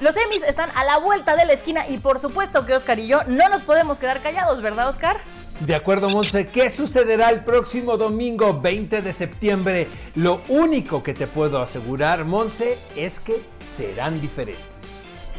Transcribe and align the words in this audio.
Los 0.00 0.16
Emmys 0.16 0.42
están 0.42 0.70
a 0.74 0.82
la 0.84 0.98
vuelta 0.98 1.36
de 1.36 1.46
la 1.46 1.52
esquina 1.52 1.88
y 1.88 1.98
por 1.98 2.18
supuesto 2.18 2.66
que 2.66 2.74
Oscar 2.74 2.98
y 2.98 3.06
yo 3.06 3.22
no 3.24 3.48
nos 3.48 3.62
podemos 3.62 3.98
quedar 4.00 4.20
callados, 4.20 4.60
¿verdad, 4.60 4.88
Oscar? 4.88 5.18
De 5.60 5.76
acuerdo, 5.76 6.08
Monse, 6.10 6.48
¿qué 6.48 6.68
sucederá 6.68 7.30
el 7.30 7.44
próximo 7.44 7.96
domingo 7.96 8.60
20 8.60 9.02
de 9.02 9.12
septiembre? 9.12 9.86
Lo 10.16 10.40
único 10.48 11.00
que 11.02 11.14
te 11.14 11.28
puedo 11.28 11.62
asegurar, 11.62 12.24
Monse, 12.24 12.76
es 12.96 13.20
que 13.20 13.40
serán 13.76 14.20
diferentes. 14.20 14.64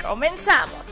Comenzamos. 0.01 0.85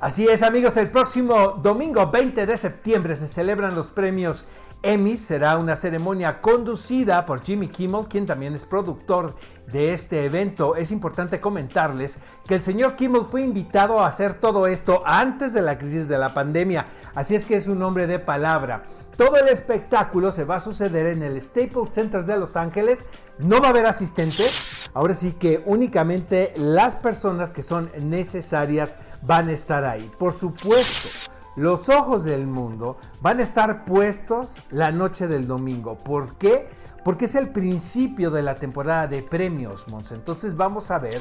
Así 0.00 0.26
es, 0.26 0.42
amigos, 0.42 0.76
el 0.76 0.90
próximo 0.90 1.58
domingo 1.62 2.06
20 2.10 2.44
de 2.44 2.58
septiembre 2.58 3.16
se 3.16 3.28
celebran 3.28 3.74
los 3.74 3.88
premios 3.88 4.44
Emmy 4.82 5.16
será 5.16 5.58
una 5.58 5.76
ceremonia 5.76 6.40
conducida 6.40 7.26
por 7.26 7.42
Jimmy 7.42 7.68
Kimmel, 7.68 8.06
quien 8.08 8.24
también 8.24 8.54
es 8.54 8.64
productor 8.64 9.34
de 9.66 9.92
este 9.92 10.24
evento. 10.24 10.74
Es 10.74 10.90
importante 10.90 11.38
comentarles 11.38 12.18
que 12.46 12.54
el 12.54 12.62
señor 12.62 12.96
Kimmel 12.96 13.26
fue 13.30 13.42
invitado 13.42 14.00
a 14.00 14.06
hacer 14.06 14.34
todo 14.34 14.66
esto 14.66 15.02
antes 15.04 15.52
de 15.52 15.62
la 15.62 15.76
crisis 15.76 16.08
de 16.08 16.18
la 16.18 16.32
pandemia, 16.32 16.86
así 17.14 17.34
es 17.34 17.44
que 17.44 17.56
es 17.56 17.66
un 17.66 17.82
hombre 17.82 18.06
de 18.06 18.18
palabra. 18.18 18.82
Todo 19.16 19.36
el 19.36 19.48
espectáculo 19.48 20.32
se 20.32 20.44
va 20.44 20.56
a 20.56 20.60
suceder 20.60 21.04
en 21.04 21.22
el 21.22 21.38
Staples 21.42 21.90
Center 21.92 22.24
de 22.24 22.38
Los 22.38 22.56
Ángeles. 22.56 23.00
No 23.38 23.60
va 23.60 23.66
a 23.66 23.70
haber 23.70 23.84
asistentes. 23.84 24.90
Ahora 24.94 25.12
sí 25.12 25.32
que 25.32 25.62
únicamente 25.66 26.54
las 26.56 26.96
personas 26.96 27.50
que 27.50 27.62
son 27.62 27.90
necesarias 28.00 28.96
van 29.20 29.50
a 29.50 29.52
estar 29.52 29.84
ahí. 29.84 30.10
Por 30.18 30.32
supuesto, 30.32 31.19
los 31.60 31.90
ojos 31.90 32.24
del 32.24 32.46
mundo 32.46 32.96
van 33.20 33.38
a 33.38 33.42
estar 33.42 33.84
puestos 33.84 34.54
la 34.70 34.92
noche 34.92 35.28
del 35.28 35.46
domingo. 35.46 35.98
¿Por 35.98 36.36
qué? 36.36 36.70
Porque 37.04 37.26
es 37.26 37.34
el 37.34 37.50
principio 37.50 38.30
de 38.30 38.42
la 38.42 38.54
temporada 38.54 39.06
de 39.06 39.22
premios, 39.22 39.86
Mons. 39.88 40.10
Entonces 40.12 40.56
vamos 40.56 40.90
a 40.90 40.98
ver 40.98 41.20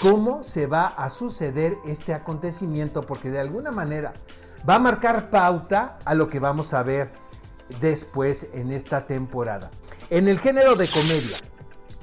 cómo 0.00 0.44
se 0.44 0.68
va 0.68 0.86
a 0.86 1.10
suceder 1.10 1.76
este 1.84 2.14
acontecimiento, 2.14 3.02
porque 3.02 3.32
de 3.32 3.40
alguna 3.40 3.72
manera 3.72 4.12
va 4.68 4.76
a 4.76 4.78
marcar 4.78 5.28
pauta 5.28 5.98
a 6.04 6.14
lo 6.14 6.28
que 6.28 6.38
vamos 6.38 6.72
a 6.72 6.84
ver 6.84 7.10
después 7.80 8.46
en 8.52 8.70
esta 8.70 9.06
temporada. 9.06 9.70
En 10.08 10.28
el 10.28 10.38
género 10.38 10.76
de 10.76 10.86
comedia, 10.86 11.38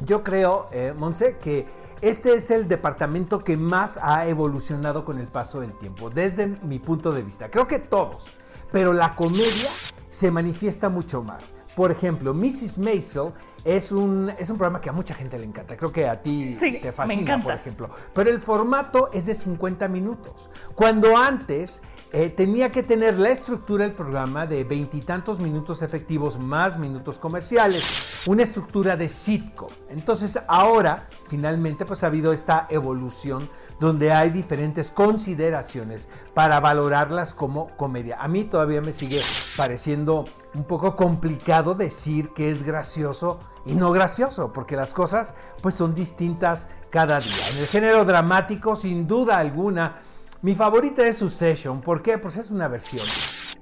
yo 0.06 0.26
creo, 0.26 0.68
eh, 0.74 0.94
Monse, 0.98 1.38
que 1.38 1.66
este 2.02 2.36
es 2.36 2.52
el 2.52 2.67
departamento 2.67 3.40
que 3.40 3.58
más 3.58 3.98
ha 4.02 4.28
evolucionado 4.28 5.03
con 5.03 5.20
el 5.20 5.28
paso 5.28 5.62
del 5.62 5.73
tiempo, 5.73 6.09
desde 6.09 6.48
mi 6.64 6.80
punto 6.80 7.12
de 7.12 7.23
vista. 7.23 7.50
Creo 7.50 7.67
que 7.67 7.80
todos, 7.80 8.28
pero 8.72 8.94
la 8.94 9.12
comedia 9.12 9.70
se 10.09 10.31
manifiesta 10.31 10.90
mucho 10.90 11.23
más. 11.23 11.56
Por 11.75 11.92
ejemplo, 11.92 12.34
Mrs. 12.34 12.80
Maisel 12.80 13.34
es 13.64 13.92
un, 13.92 14.31
es 14.40 14.50
un 14.50 14.58
programa 14.58 14.81
que 14.81 14.90
a 14.90 14.94
mucha 14.94 15.14
gente 15.14 15.38
le 15.38 15.45
encanta. 15.45 15.78
Creo 15.78 15.92
que 15.92 16.08
a 16.08 16.22
ti 16.22 16.58
te 16.59 16.92
fascina, 16.92 17.40
por 17.40 17.53
ejemplo. 17.53 17.90
Pero 18.16 18.31
el 18.31 18.41
formato 18.41 19.12
es 19.14 19.28
de 19.28 19.35
50 19.35 19.88
minutos. 19.88 20.50
Cuando 20.74 21.16
antes 21.16 21.79
eh, 22.12 22.29
tenía 22.29 22.72
que 22.72 22.84
tener 22.84 23.19
la 23.19 23.29
estructura 23.29 23.84
del 23.84 23.94
programa 23.94 24.45
de 24.45 24.63
veintitantos 24.63 25.40
minutos 25.40 25.81
efectivos 25.81 26.40
más 26.40 26.79
minutos 26.79 27.18
comerciales, 27.18 28.25
una 28.28 28.44
estructura 28.44 28.95
de 28.95 29.09
sitcom. 29.09 29.69
Entonces 29.90 30.40
ahora, 30.47 31.07
finalmente, 31.29 31.85
pues 31.85 32.03
ha 32.03 32.07
habido 32.07 32.31
esta 32.34 32.67
evolución 32.69 33.50
donde 33.79 34.12
hay 34.12 34.31
diferentes 34.31 34.90
consideraciones 34.90 36.09
para 36.34 36.59
valorarlas 36.59 37.34
como 37.34 37.67
comedia. 37.78 38.17
A 38.19 38.28
mí 38.28 38.46
todavía 38.46 38.81
me 38.81 38.94
sigue 38.94 39.22
pareciendo 39.56 40.25
un 40.56 40.63
poco 40.63 40.96
complicado 40.96 41.75
decir 41.75 42.29
que 42.29 42.50
es 42.50 42.63
gracioso 42.63 43.40
y 43.66 43.73
no 43.73 43.91
gracioso, 43.91 44.53
porque 44.53 44.75
las 44.75 44.94
cosas 44.94 45.35
pues 45.62 45.75
son 45.75 45.94
distintas 45.94 46.67
cada 46.90 47.19
día. 47.19 47.50
En 47.51 47.57
el 47.59 47.66
género 47.67 48.06
dramático, 48.06 48.75
sin 48.75 49.07
duda 49.07 49.38
alguna, 49.38 49.97
mi 50.42 50.56
favorita 50.56 51.08
es 51.08 51.18
Succession. 51.18 51.81
¿Por 51.81 52.02
qué? 52.02 52.18
Pues 52.18 52.38
es 52.38 52.52
una 52.52 52.68
versión 52.68 53.06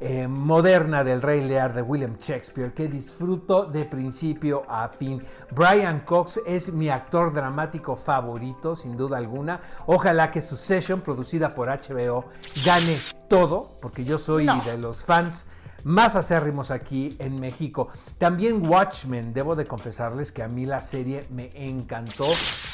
eh, 0.01 0.27
moderna 0.27 1.05
del 1.05 1.21
Rey 1.21 1.41
Lear 1.41 1.73
de 1.73 1.81
William 1.81 2.17
Shakespeare 2.19 2.73
que 2.73 2.89
disfruto 2.89 3.65
de 3.65 3.85
principio 3.85 4.63
a 4.67 4.89
fin. 4.89 5.21
Brian 5.51 6.01
Cox 6.01 6.41
es 6.45 6.71
mi 6.73 6.89
actor 6.89 7.33
dramático 7.33 7.95
favorito, 7.95 8.75
sin 8.75 8.97
duda 8.97 9.17
alguna. 9.17 9.61
Ojalá 9.85 10.31
que 10.31 10.41
Succession, 10.41 10.99
producida 10.99 11.55
por 11.55 11.69
HBO, 11.69 12.25
gane 12.65 12.95
todo, 13.29 13.71
porque 13.81 14.03
yo 14.03 14.17
soy 14.17 14.45
de 14.45 14.77
los 14.77 15.03
fans 15.03 15.45
más 15.85 16.15
acérrimos 16.15 16.71
aquí 16.71 17.15
en 17.19 17.39
México. 17.39 17.89
También 18.17 18.67
Watchmen, 18.67 19.33
debo 19.33 19.55
de 19.55 19.65
confesarles 19.65 20.31
que 20.31 20.41
a 20.41 20.47
mí 20.47 20.65
la 20.65 20.81
serie 20.81 21.23
me 21.29 21.49
encantó, 21.53 22.25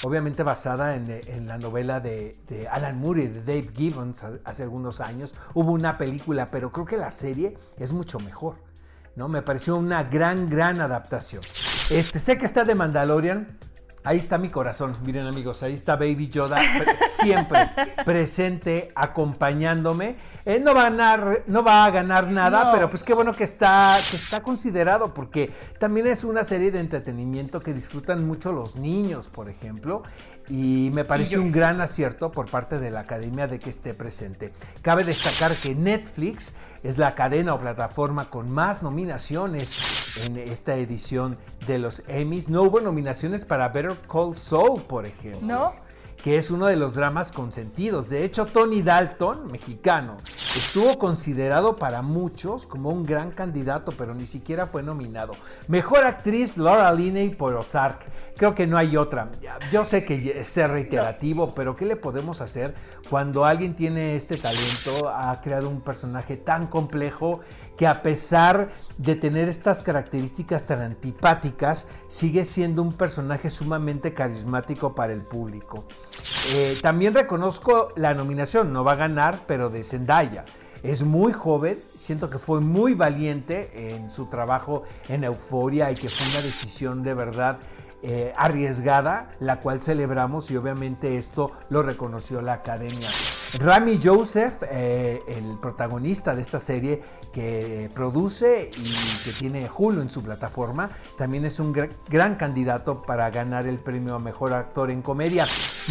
obviamente 0.04 0.44
basada 0.44 0.96
en, 0.96 1.48
la 1.48 1.58
novela 1.58 2.00
de, 2.00 2.38
Alan 2.72 3.00
Moore 3.00 3.24
y 3.24 3.28
de 3.28 3.42
Dave 3.42 3.70
Gibbons 3.76 4.24
hace 4.46 4.64
algunos 4.64 5.02
años. 5.02 5.34
Hubo 5.54 5.74
una 5.74 5.98
película, 5.98 6.48
pero 6.48 6.72
creo 6.72 6.86
que 6.86 6.98
la 6.98 7.12
serie 7.12 7.58
es 7.78 7.92
mucho 7.92 8.18
mejor. 8.20 8.56
¿no? 9.18 9.28
Me 9.28 9.42
pareció 9.42 9.76
una 9.76 10.04
gran, 10.04 10.50
gran 10.50 10.80
adaptación. 10.80 11.42
Este, 11.44 12.18
sé 12.18 12.38
que 12.38 12.46
está 12.46 12.64
de 12.64 12.76
Mandalorian, 12.76 13.58
Ahí 14.04 14.18
está 14.18 14.40
mi 14.40 14.50
corazón, 14.50 14.94
miren 15.06 15.28
amigos, 15.28 15.62
ahí 15.62 15.76
está 15.76 15.96
Baby 15.96 16.28
Yoda 16.30 16.58
siempre 17.22 17.70
presente, 18.06 18.92
acompañándome. 18.96 20.16
Eh, 20.44 20.60
no, 20.60 20.74
va 20.74 20.88
a 20.88 20.90
ganar, 20.90 21.44
no 21.46 21.64
va 21.64 21.86
a 21.86 21.92
ganar 21.92 22.28
nada, 22.28 22.72
pero 22.72 22.90
pues 22.90 23.04
qué 23.04 23.14
bueno 23.14 23.32
que 23.32 23.44
está, 23.44 23.96
que 24.10 24.16
está 24.16 24.42
considerado, 24.42 25.14
porque 25.14 25.52
también 25.80 26.08
es 26.08 26.24
una 26.24 26.44
serie 26.44 26.72
de 26.72 26.80
entretenimiento 26.80 27.60
que 27.60 27.76
disfrutan 27.76 28.26
mucho 28.26 28.52
los 28.52 28.76
niños, 28.76 29.28
por 29.28 29.50
ejemplo, 29.50 30.02
y 30.50 30.90
me 30.96 31.06
parece 31.06 31.38
un 31.38 31.52
gran 31.52 31.80
acierto 31.80 32.32
por 32.32 32.50
parte 32.50 32.80
de 32.80 32.90
la 32.90 33.02
academia 33.02 33.46
de 33.46 33.60
que 33.60 33.70
esté 33.70 33.94
presente. 33.94 34.52
Cabe 34.82 35.04
destacar 35.04 35.52
que 35.62 35.76
Netflix 35.76 36.54
es 36.82 36.98
la 36.98 37.14
cadena 37.14 37.54
o 37.54 37.60
plataforma 37.60 38.26
con 38.26 38.52
más 38.52 38.82
nominaciones 38.82 40.01
en 40.26 40.38
esta 40.38 40.76
edición 40.76 41.38
de 41.68 41.80
los 41.80 42.04
Emmys. 42.08 42.50
No 42.50 42.64
hubo 42.64 42.80
nominaciones 42.80 43.46
para 43.46 43.70
Better 43.70 43.96
Call 44.12 44.36
Saul, 44.36 44.82
por 44.82 45.06
ejemplo. 45.06 45.42
¿No? 45.42 45.92
que 46.24 46.38
es 46.38 46.52
uno 46.52 46.68
de 46.68 46.76
los 46.76 46.94
dramas 46.94 47.32
consentidos. 47.32 48.10
De 48.10 48.24
hecho, 48.24 48.46
Tony 48.46 48.82
Dalton, 48.82 49.52
mexicano, 49.52 50.18
estuvo 50.30 50.98
considerado 51.00 51.78
para 51.78 52.02
muchos 52.02 52.68
como 52.68 52.90
un 52.92 53.04
gran 53.04 53.32
candidato, 53.32 53.92
pero 53.98 54.14
ni 54.14 54.26
siquiera 54.28 54.68
fue 54.68 54.84
nominado. 54.84 55.34
Mejor 55.68 56.06
actriz, 56.06 56.58
Laura 56.58 56.94
Linney 56.94 57.30
por 57.30 57.56
Ozark. 57.56 58.06
Creo 58.38 58.54
que 58.54 58.68
no 58.68 58.78
hay 58.78 58.98
otra. 58.98 59.30
Yo 59.72 59.84
sé 59.86 60.06
que 60.06 60.40
es 60.40 60.56
reiterativo, 60.56 61.56
pero 61.56 61.76
¿qué 61.76 61.86
le 61.86 61.96
podemos 61.96 62.42
hacer 62.42 62.76
cuando 63.12 63.44
alguien 63.44 63.76
tiene 63.76 64.16
este 64.16 64.38
talento? 64.38 65.10
Ha 65.14 65.42
creado 65.42 65.68
un 65.68 65.82
personaje 65.82 66.38
tan 66.38 66.68
complejo 66.68 67.42
que 67.76 67.86
a 67.86 68.02
pesar 68.02 68.70
de 68.98 69.18
tener 69.18 69.50
estas 69.50 69.84
características 69.84 70.66
tan 70.66 70.82
antipáticas, 70.82 71.88
sigue 72.08 72.46
siendo 72.46 72.82
un 72.82 72.94
personaje 72.94 73.50
sumamente 73.50 74.14
carismático 74.14 74.96
para 74.96 75.12
el 75.12 75.24
público. 75.24 75.84
Eh, 76.54 76.78
también 76.82 77.14
reconozco 77.14 77.90
la 77.98 78.14
nominación, 78.14 78.72
no 78.72 78.86
va 78.86 78.94
a 78.94 78.96
ganar, 78.96 79.40
pero 79.46 79.70
de 79.70 79.84
Zendaya. 79.84 80.46
Es 80.82 81.04
muy 81.04 81.34
joven, 81.34 81.82
siento 81.98 82.30
que 82.30 82.40
fue 82.40 82.62
muy 82.62 82.94
valiente 82.94 83.94
en 83.94 84.10
su 84.10 84.28
trabajo 84.28 84.84
en 85.10 85.26
Euforia 85.26 85.92
y 85.92 85.96
que 85.96 86.08
fue 86.08 86.26
una 86.28 86.42
decisión 86.42 87.04
de 87.04 87.14
verdad 87.14 87.60
eh, 88.04 88.34
arriesgada, 88.36 89.32
la 89.40 89.60
cual 89.60 89.82
celebramos 89.82 90.50
y 90.52 90.58
obviamente 90.58 91.18
esto 91.18 91.52
lo 91.70 91.84
reconoció 91.84 92.42
la 92.42 92.54
academia. 92.54 93.08
Rami 93.60 94.00
Joseph, 94.02 94.64
eh, 94.72 95.22
el 95.28 95.58
protagonista 95.60 96.34
de 96.34 96.42
esta 96.42 96.60
serie 96.60 97.02
que 97.34 97.90
produce 97.94 98.70
y 98.76 99.26
que 99.26 99.32
tiene 99.38 99.70
Hulu 99.76 100.02
en 100.02 100.10
su 100.10 100.24
plataforma, 100.24 100.90
también 101.18 101.46
es 101.46 101.60
un 101.60 101.76
gran 102.08 102.36
candidato 102.36 103.02
para 103.02 103.30
ganar 103.30 103.68
el 103.68 103.78
premio 103.78 104.16
a 104.16 104.20
mejor 104.20 104.54
actor 104.54 104.90
en 104.90 105.02
comedia. 105.02 105.46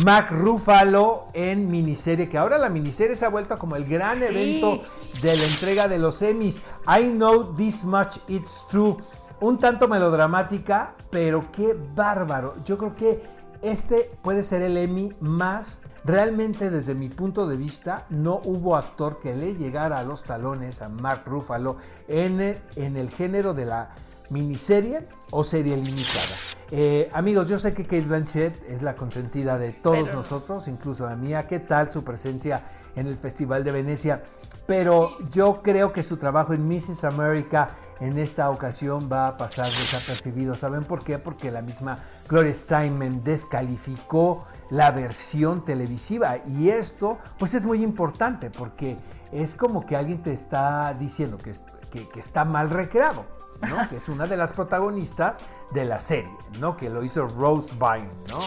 Mac 0.04 0.30
Ruffalo 0.30 1.28
en 1.34 1.70
miniserie, 1.70 2.28
que 2.28 2.38
ahora 2.38 2.56
la 2.58 2.70
miniserie 2.70 3.14
se 3.14 3.26
ha 3.26 3.28
vuelto 3.28 3.58
como 3.58 3.76
el 3.76 3.84
gran 3.84 4.22
evento 4.22 4.82
de 5.20 5.36
la 5.36 5.44
entrega 5.44 5.86
de 5.86 5.98
los 5.98 6.22
Emmys. 6.22 6.60
I 6.86 7.04
know 7.04 7.54
this 7.54 7.84
much, 7.84 8.18
it's 8.28 8.64
true. 8.70 8.96
Un 9.40 9.58
tanto 9.58 9.88
melodramática, 9.88 10.94
pero 11.10 11.44
qué 11.52 11.76
bárbaro. 11.94 12.54
Yo 12.64 12.76
creo 12.76 12.94
que 12.94 13.22
este 13.62 14.10
puede 14.22 14.42
ser 14.42 14.62
el 14.62 14.76
Emmy 14.76 15.12
más 15.20 15.80
Realmente 16.04 16.70
desde 16.70 16.94
mi 16.94 17.10
punto 17.10 17.46
de 17.46 17.56
vista 17.56 18.06
no 18.08 18.40
hubo 18.44 18.74
actor 18.76 19.20
que 19.20 19.34
le 19.34 19.54
llegara 19.54 19.98
a 19.98 20.04
los 20.04 20.22
talones 20.22 20.80
a 20.80 20.88
Mark 20.88 21.24
Ruffalo 21.26 21.76
en 22.08 22.40
el, 22.40 23.10
género 23.10 23.52
de 23.52 23.66
la 23.66 23.90
miniserie 24.30 25.06
o 25.30 25.44
serie 25.44 25.76
limitada. 25.76 26.50
Eh, 26.72 27.10
amigos, 27.12 27.48
yo 27.48 27.58
sé 27.58 27.74
que 27.74 27.82
Kate 27.82 28.02
Blanchett 28.02 28.62
es 28.68 28.80
la 28.80 28.94
consentida 28.94 29.58
de 29.58 29.72
todos 29.72 30.12
nosotros, 30.12 30.68
incluso 30.68 31.04
la 31.06 31.16
mía. 31.16 31.46
¿Qué 31.48 31.58
tal 31.58 31.90
su 31.90 32.04
presencia 32.04 32.62
en 32.94 33.08
el 33.08 33.16
Festival 33.16 33.64
de 33.64 33.72
Venecia? 33.72 34.22
Pero 34.66 35.18
yo 35.30 35.62
creo 35.62 35.92
que 35.92 36.04
su 36.04 36.16
trabajo 36.16 36.54
en 36.54 36.68
Mrs. 36.68 37.02
America 37.02 37.70
en 37.98 38.18
esta 38.18 38.50
ocasión 38.50 39.08
va 39.12 39.26
a 39.26 39.36
pasar 39.36 39.66
desapercibido. 39.66 40.54
¿Saben 40.54 40.84
por 40.84 41.02
qué? 41.02 41.18
Porque 41.18 41.50
la 41.50 41.60
misma 41.60 41.98
Gloria 42.28 42.54
Steinman 42.54 43.24
descalificó 43.24 44.46
la 44.70 44.92
versión 44.92 45.64
televisiva 45.64 46.38
y 46.46 46.68
esto 46.68 47.18
pues 47.36 47.54
es 47.54 47.64
muy 47.64 47.82
importante 47.82 48.48
porque 48.48 48.96
es 49.32 49.56
como 49.56 49.84
que 49.84 49.96
alguien 49.96 50.22
te 50.22 50.32
está 50.32 50.94
diciendo 50.94 51.36
que, 51.36 51.52
que, 51.90 52.08
que 52.08 52.20
está 52.20 52.44
mal 52.44 52.70
recreado. 52.70 53.39
Que 53.88 53.96
es 53.96 54.08
una 54.08 54.26
de 54.26 54.36
las 54.36 54.52
protagonistas 54.52 55.40
de 55.72 55.84
la 55.84 56.00
serie, 56.00 56.34
¿no? 56.58 56.76
que 56.76 56.90
lo 56.90 57.04
hizo 57.04 57.26
Rose 57.26 57.70
Byrne. 57.78 58.10
¿no? 58.30 58.38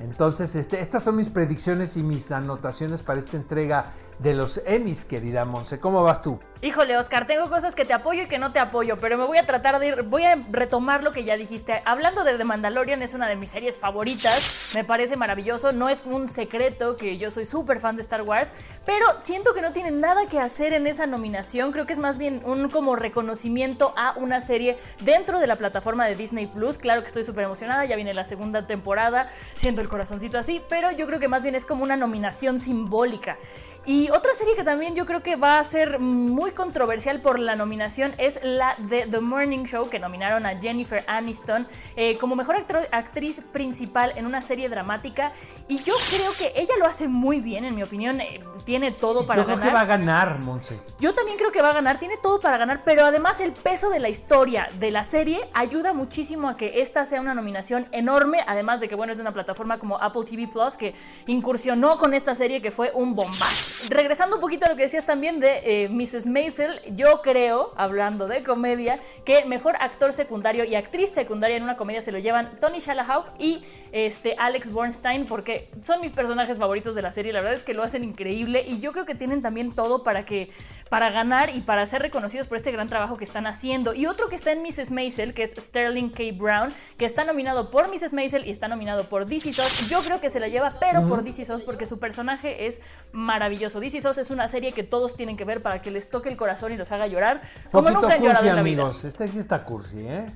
Entonces, 0.00 0.54
este, 0.54 0.80
estas 0.80 1.02
son 1.02 1.16
mis 1.16 1.28
predicciones 1.28 1.96
y 1.96 2.02
mis 2.02 2.30
anotaciones 2.30 3.02
para 3.02 3.20
esta 3.20 3.36
entrega 3.36 3.92
de 4.18 4.34
los 4.34 4.60
Emmys, 4.66 5.04
querida 5.04 5.44
Monse. 5.44 5.80
¿Cómo 5.80 6.02
vas 6.02 6.22
tú? 6.22 6.38
Híjole, 6.64 6.96
Oscar, 6.96 7.26
tengo 7.26 7.48
cosas 7.48 7.74
que 7.74 7.84
te 7.84 7.92
apoyo 7.92 8.22
y 8.22 8.28
que 8.28 8.38
no 8.38 8.52
te 8.52 8.60
apoyo, 8.60 8.96
pero 8.98 9.18
me 9.18 9.24
voy 9.24 9.36
a 9.36 9.46
tratar 9.46 9.80
de 9.80 9.88
ir, 9.88 10.02
voy 10.02 10.22
a 10.24 10.36
retomar 10.48 11.02
lo 11.02 11.12
que 11.12 11.24
ya 11.24 11.36
dijiste. 11.36 11.82
Hablando 11.84 12.22
de 12.22 12.38
The 12.38 12.44
Mandalorian, 12.44 13.02
es 13.02 13.14
una 13.14 13.28
de 13.28 13.34
mis 13.34 13.50
series 13.50 13.80
favoritas, 13.80 14.70
me 14.76 14.84
parece 14.84 15.16
maravilloso, 15.16 15.72
no 15.72 15.88
es 15.88 16.04
un 16.06 16.28
secreto 16.28 16.96
que 16.96 17.18
yo 17.18 17.32
soy 17.32 17.46
súper 17.46 17.80
fan 17.80 17.96
de 17.96 18.02
Star 18.02 18.22
Wars, 18.22 18.48
pero 18.86 19.04
siento 19.22 19.54
que 19.54 19.60
no 19.60 19.72
tiene 19.72 19.90
nada 19.90 20.26
que 20.26 20.38
hacer 20.38 20.72
en 20.72 20.86
esa 20.86 21.06
nominación, 21.06 21.72
creo 21.72 21.84
que 21.84 21.94
es 21.94 21.98
más 21.98 22.16
bien 22.16 22.42
un 22.44 22.68
como 22.68 22.94
reconocimiento 22.94 23.92
a 23.96 24.12
una 24.16 24.40
serie 24.40 24.78
dentro 25.00 25.40
de 25.40 25.48
la 25.48 25.56
plataforma 25.56 26.06
de 26.06 26.14
Disney 26.14 26.46
Plus. 26.46 26.78
Claro 26.78 27.00
que 27.00 27.08
estoy 27.08 27.24
súper 27.24 27.42
emocionada, 27.42 27.84
ya 27.86 27.96
viene 27.96 28.14
la 28.14 28.24
segunda 28.24 28.68
temporada, 28.68 29.28
siento 29.56 29.80
el 29.80 29.88
corazoncito 29.88 30.38
así, 30.38 30.62
pero 30.68 30.92
yo 30.92 31.08
creo 31.08 31.18
que 31.18 31.26
más 31.26 31.42
bien 31.42 31.56
es 31.56 31.64
como 31.64 31.82
una 31.82 31.96
nominación 31.96 32.60
simbólica. 32.60 33.36
Y 33.84 34.01
otra 34.10 34.32
serie 34.34 34.54
que 34.56 34.64
también 34.64 34.94
yo 34.94 35.06
creo 35.06 35.22
que 35.22 35.36
va 35.36 35.58
a 35.58 35.64
ser 35.64 35.98
muy 35.98 36.52
controversial 36.52 37.20
por 37.20 37.38
la 37.38 37.56
nominación 37.56 38.14
es 38.18 38.38
la 38.42 38.74
de 38.78 39.06
The 39.06 39.20
Morning 39.20 39.64
Show, 39.64 39.90
que 39.90 39.98
nominaron 39.98 40.46
a 40.46 40.58
Jennifer 40.58 41.04
Aniston 41.06 41.66
eh, 41.96 42.16
como 42.18 42.34
mejor 42.34 42.56
actriz 42.90 43.42
principal 43.52 44.12
en 44.16 44.26
una 44.26 44.40
serie 44.40 44.68
dramática. 44.68 45.32
Y 45.68 45.78
yo 45.82 45.94
creo 46.10 46.30
que 46.38 46.60
ella 46.60 46.74
lo 46.78 46.86
hace 46.86 47.08
muy 47.08 47.40
bien, 47.40 47.64
en 47.64 47.74
mi 47.74 47.82
opinión. 47.82 48.20
Eh, 48.20 48.40
tiene 48.64 48.92
todo 48.92 49.26
para 49.26 49.42
ganar. 49.42 49.56
Yo 49.56 49.60
creo 49.60 49.70
que 49.70 49.74
va 49.74 49.80
a 49.80 49.84
ganar, 49.84 50.38
Monse. 50.38 50.80
Yo 50.98 51.14
también 51.14 51.36
creo 51.36 51.52
que 51.52 51.60
va 51.60 51.70
a 51.70 51.74
ganar, 51.74 51.98
tiene 51.98 52.16
todo 52.22 52.40
para 52.40 52.58
ganar, 52.58 52.82
pero 52.84 53.04
además 53.04 53.40
el 53.40 53.52
peso 53.52 53.90
de 53.90 53.98
la 53.98 54.08
historia 54.08 54.68
de 54.78 54.90
la 54.90 55.04
serie 55.04 55.48
ayuda 55.54 55.92
muchísimo 55.92 56.48
a 56.48 56.56
que 56.56 56.80
esta 56.80 57.04
sea 57.04 57.20
una 57.20 57.34
nominación 57.34 57.86
enorme. 57.92 58.40
Además 58.46 58.80
de 58.80 58.88
que, 58.88 58.94
bueno, 58.94 59.12
es 59.12 59.18
de 59.18 59.22
una 59.22 59.32
plataforma 59.32 59.78
como 59.78 60.00
Apple 60.00 60.24
TV 60.24 60.48
Plus 60.48 60.76
que 60.76 60.94
incursionó 61.26 61.98
con 61.98 62.14
esta 62.14 62.34
serie 62.34 62.62
que 62.62 62.70
fue 62.70 62.90
un 62.94 63.14
bombazo 63.14 63.91
regresando 63.92 64.36
un 64.36 64.40
poquito 64.40 64.66
a 64.66 64.68
lo 64.68 64.76
que 64.76 64.82
decías 64.82 65.06
también 65.06 65.40
de 65.40 65.84
eh, 65.84 65.88
Mrs. 65.88 66.26
Maisel, 66.26 66.80
yo 66.94 67.22
creo, 67.22 67.72
hablando 67.76 68.26
de 68.26 68.42
comedia, 68.42 69.00
que 69.24 69.44
mejor 69.44 69.76
actor 69.80 70.12
secundario 70.12 70.64
y 70.64 70.74
actriz 70.74 71.10
secundaria 71.10 71.56
en 71.56 71.62
una 71.62 71.76
comedia 71.76 72.02
se 72.02 72.12
lo 72.12 72.18
llevan 72.18 72.58
Tony 72.60 72.78
Shalhoub 72.78 73.24
y 73.38 73.62
este, 73.92 74.36
Alex 74.38 74.70
Bornstein, 74.70 75.26
porque 75.26 75.68
son 75.80 76.00
mis 76.00 76.12
personajes 76.12 76.58
favoritos 76.58 76.94
de 76.94 77.02
la 77.02 77.12
serie. 77.12 77.32
La 77.32 77.40
verdad 77.40 77.54
es 77.54 77.62
que 77.62 77.74
lo 77.74 77.82
hacen 77.82 78.04
increíble 78.04 78.64
y 78.66 78.80
yo 78.80 78.92
creo 78.92 79.04
que 79.04 79.14
tienen 79.14 79.42
también 79.42 79.72
todo 79.72 80.02
para 80.02 80.24
que 80.24 80.50
para 80.92 81.10
ganar 81.10 81.56
y 81.56 81.62
para 81.62 81.86
ser 81.86 82.02
reconocidos 82.02 82.46
por 82.46 82.58
este 82.58 82.70
gran 82.70 82.86
trabajo 82.86 83.16
que 83.16 83.24
están 83.24 83.46
haciendo. 83.46 83.94
Y 83.94 84.04
otro 84.04 84.28
que 84.28 84.34
está 84.34 84.52
en 84.52 84.62
Mrs. 84.62 84.90
Maisel, 84.90 85.32
que 85.32 85.42
es 85.42 85.52
Sterling 85.52 86.10
K. 86.10 86.24
Brown, 86.36 86.70
que 86.98 87.06
está 87.06 87.24
nominado 87.24 87.70
por 87.70 87.88
Mrs. 87.88 88.12
Maisel 88.12 88.46
y 88.46 88.50
está 88.50 88.68
nominado 88.68 89.04
por 89.04 89.24
DC 89.24 89.54
SOS. 89.54 89.88
Yo 89.88 90.02
creo 90.02 90.20
que 90.20 90.28
se 90.28 90.38
la 90.38 90.48
lleva, 90.48 90.76
pero 90.80 91.08
por 91.08 91.22
DC 91.22 91.46
SOS, 91.46 91.62
porque 91.62 91.86
su 91.86 91.98
personaje 91.98 92.66
es 92.66 92.82
maravilloso. 93.12 93.80
DC 93.82 94.00
SOS 94.00 94.18
es 94.18 94.30
una 94.30 94.48
serie 94.48 94.72
que 94.72 94.84
todos 94.84 95.16
tienen 95.16 95.36
que 95.36 95.44
ver 95.44 95.60
para 95.60 95.82
que 95.82 95.90
les 95.90 96.08
toque 96.08 96.28
el 96.28 96.36
corazón 96.36 96.72
y 96.72 96.76
los 96.76 96.90
haga 96.92 97.06
llorar, 97.08 97.42
como 97.70 97.90
nunca 97.90 98.14
han 98.14 98.22
llorado 98.22 98.46
en 98.46 98.56
la 98.56 98.62
vida. 98.62 98.86
Esta 99.04 99.26
sí 99.26 99.38
está 99.38 99.64
cursi, 99.64 99.98
¿eh? 100.00 100.26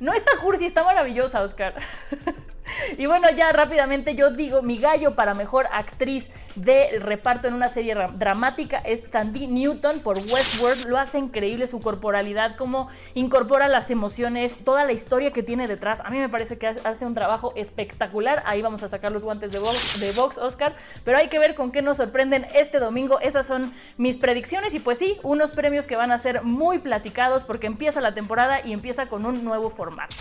No 0.00 0.12
está 0.12 0.32
cursi, 0.42 0.66
está 0.66 0.82
maravillosa, 0.82 1.42
Oscar. 1.42 1.74
y 2.98 3.06
bueno, 3.06 3.28
ya 3.30 3.52
rápidamente 3.52 4.14
yo 4.14 4.30
digo, 4.30 4.62
mi 4.62 4.78
gallo 4.78 5.14
para 5.14 5.34
mejor 5.34 5.66
actriz 5.72 6.30
de 6.56 6.98
reparto 7.00 7.48
en 7.48 7.54
una 7.54 7.68
serie 7.68 7.94
dramática 8.14 8.78
es 8.78 9.10
Tandy 9.10 9.46
Newton 9.46 10.00
por 10.00 10.18
Westworld. 10.18 10.86
Lo 10.86 10.98
hace 10.98 11.18
increíble 11.18 11.66
su 11.66 11.80
corporalidad, 11.80 12.56
cómo 12.56 12.88
incorpora 13.14 13.68
las 13.68 13.90
emociones, 13.90 14.56
toda 14.64 14.84
la 14.84 14.92
historia 14.92 15.32
que 15.32 15.42
tiene 15.42 15.66
detrás. 15.66 16.00
A 16.00 16.10
mí 16.10 16.18
me 16.18 16.28
parece 16.28 16.58
que 16.58 16.66
hace 16.66 17.06
un 17.06 17.14
trabajo 17.14 17.52
espectacular. 17.56 18.42
Ahí 18.46 18.62
vamos 18.62 18.82
a 18.82 18.88
sacar 18.88 19.12
los 19.12 19.24
guantes 19.24 19.52
de 19.52 19.58
box, 19.58 20.00
de 20.00 20.12
box 20.12 20.38
Oscar. 20.38 20.74
Pero 21.04 21.18
hay 21.18 21.28
que 21.28 21.38
ver 21.38 21.54
con 21.54 21.72
qué 21.72 21.82
nos 21.82 21.96
sorprenden 21.96 22.46
este 22.54 22.78
domingo. 22.78 23.18
Esas 23.20 23.46
son 23.46 23.72
mis 23.96 24.16
predicciones 24.16 24.74
y 24.74 24.80
pues 24.80 24.98
sí, 24.98 25.18
unos 25.22 25.50
premios 25.50 25.86
que 25.86 25.96
van 25.96 26.12
a 26.12 26.18
ser 26.18 26.42
muy 26.42 26.78
platicados 26.78 27.44
porque 27.44 27.66
empieza 27.66 28.00
la 28.00 28.14
temporada 28.14 28.60
y 28.64 28.72
empieza 28.72 29.06
con 29.06 29.26
un 29.26 29.44
nuevo 29.44 29.70
formato. 29.70 30.14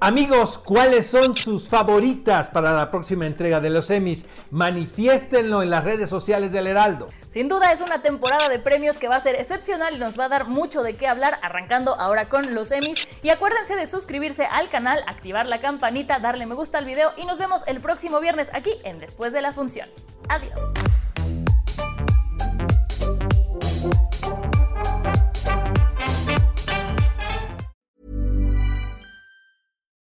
Amigos, 0.00 0.58
¿cuáles 0.58 1.06
son 1.06 1.36
sus 1.36 1.68
favoritas 1.68 2.50
para 2.50 2.72
la 2.74 2.90
próxima 2.90 3.26
entrega 3.26 3.60
de 3.60 3.70
los 3.70 3.90
Emmys? 3.90 4.26
Manifiéstenlo 4.50 5.62
en 5.62 5.70
las 5.70 5.84
redes 5.84 6.10
sociales 6.10 6.52
del 6.52 6.66
Heraldo. 6.66 7.08
Sin 7.30 7.48
duda 7.48 7.72
es 7.72 7.80
una 7.80 8.02
temporada 8.02 8.48
de 8.48 8.58
premios 8.58 8.98
que 8.98 9.08
va 9.08 9.16
a 9.16 9.20
ser 9.20 9.34
excepcional 9.34 9.94
y 9.96 9.98
nos 9.98 10.18
va 10.18 10.26
a 10.26 10.28
dar 10.28 10.46
mucho 10.46 10.82
de 10.82 10.94
qué 10.94 11.08
hablar 11.08 11.38
arrancando 11.42 11.98
ahora 11.98 12.28
con 12.28 12.54
los 12.54 12.70
Emmys. 12.70 13.08
Y 13.22 13.30
acuérdense 13.30 13.76
de 13.76 13.86
suscribirse 13.86 14.46
al 14.46 14.68
canal, 14.68 15.02
activar 15.06 15.46
la 15.46 15.60
campanita, 15.60 16.18
darle 16.18 16.46
me 16.46 16.54
gusta 16.54 16.78
al 16.78 16.84
video 16.84 17.12
y 17.16 17.24
nos 17.24 17.38
vemos 17.38 17.62
el 17.66 17.80
próximo 17.80 18.20
viernes 18.20 18.50
aquí 18.52 18.72
en 18.84 19.00
Después 19.00 19.32
de 19.32 19.42
la 19.42 19.52
Función. 19.52 19.88
Adiós. 20.28 20.83